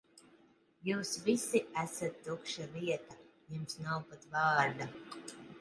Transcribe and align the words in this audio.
Jūs 0.87 1.11
visi 1.27 1.61
esat 1.83 2.17
tukša 2.29 2.67
vieta, 2.79 3.21
jums 3.57 3.79
nav 3.85 4.11
pat 4.15 4.29
vārda. 4.37 4.93